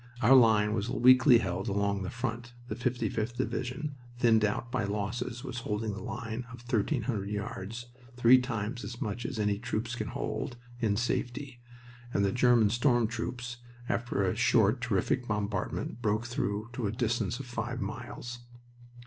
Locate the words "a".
5.93-6.01, 14.23-14.35, 16.87-16.91